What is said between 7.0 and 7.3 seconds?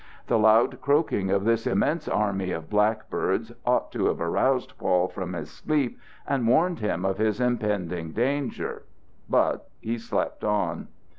of